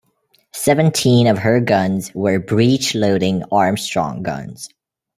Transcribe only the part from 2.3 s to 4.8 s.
breech-loading Armstrong Guns.